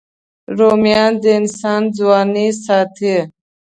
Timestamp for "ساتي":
2.63-3.15